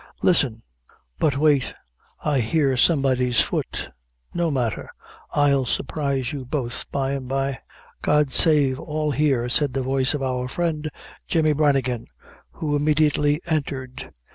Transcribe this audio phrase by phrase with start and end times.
[0.23, 0.63] Listen
[1.19, 1.75] but wait
[2.25, 3.91] I hear somebody's foot.
[4.33, 4.89] No matter
[5.33, 7.59] I'll surprise you both by an' by."
[8.01, 10.89] "Godsave all here," said the voice of our friend,
[11.27, 12.07] Jemmy Branigan,
[12.53, 14.11] who immediately entered.